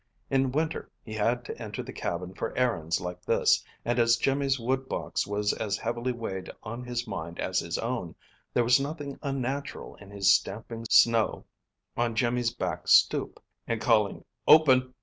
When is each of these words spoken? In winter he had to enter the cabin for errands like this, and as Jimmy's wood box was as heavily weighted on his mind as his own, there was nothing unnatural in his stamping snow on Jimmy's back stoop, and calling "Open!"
In 0.31 0.51
winter 0.51 0.89
he 1.03 1.13
had 1.13 1.45
to 1.45 1.61
enter 1.61 1.83
the 1.83 1.93
cabin 1.93 2.33
for 2.33 2.57
errands 2.57 2.99
like 2.99 3.23
this, 3.23 3.63
and 3.85 3.99
as 3.99 4.17
Jimmy's 4.17 4.59
wood 4.59 4.89
box 4.89 5.27
was 5.27 5.53
as 5.53 5.77
heavily 5.77 6.11
weighted 6.11 6.49
on 6.63 6.83
his 6.83 7.05
mind 7.07 7.37
as 7.39 7.59
his 7.59 7.77
own, 7.77 8.15
there 8.51 8.63
was 8.63 8.79
nothing 8.79 9.19
unnatural 9.21 9.93
in 9.97 10.09
his 10.09 10.33
stamping 10.33 10.85
snow 10.89 11.45
on 11.95 12.15
Jimmy's 12.15 12.51
back 12.51 12.87
stoop, 12.87 13.39
and 13.67 13.79
calling 13.79 14.25
"Open!" 14.47 14.95